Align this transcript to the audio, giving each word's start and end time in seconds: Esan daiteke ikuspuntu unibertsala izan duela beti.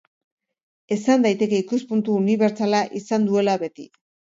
Esan 0.95 1.27
daiteke 1.27 1.61
ikuspuntu 1.67 2.19
unibertsala 2.25 2.85
izan 3.05 3.33
duela 3.33 3.61
beti. 3.69 3.93